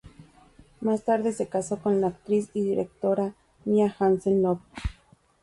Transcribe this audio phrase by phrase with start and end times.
[0.79, 4.61] Más tarde se casó con la actriz y directora Mia Hansen-Løve.